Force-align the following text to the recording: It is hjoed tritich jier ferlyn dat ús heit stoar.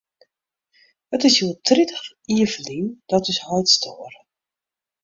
It 1.15 1.25
is 1.29 1.35
hjoed 1.41 1.59
tritich 1.67 2.07
jier 2.33 2.51
ferlyn 2.55 2.87
dat 3.09 3.31
ús 3.31 3.39
heit 3.45 3.67
stoar. 3.77 4.13